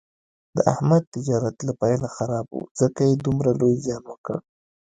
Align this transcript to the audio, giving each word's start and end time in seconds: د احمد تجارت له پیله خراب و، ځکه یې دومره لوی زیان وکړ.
د 0.55 0.57
احمد 0.73 1.03
تجارت 1.15 1.57
له 1.67 1.73
پیله 1.81 2.07
خراب 2.15 2.47
و، 2.51 2.59
ځکه 2.79 3.01
یې 3.09 3.15
دومره 3.25 3.51
لوی 3.59 3.75
زیان 3.85 4.03
وکړ. 4.07 4.37